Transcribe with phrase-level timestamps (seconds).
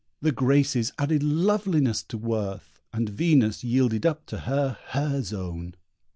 [0.19, 5.75] The Graces added loveliness to worth, And Venus yielded up to her her zone.